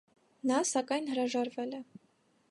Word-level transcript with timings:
Նա, 0.51 0.61
սակայն, 0.69 1.09
հրաժարվել 1.11 1.77
է։ 1.81 1.83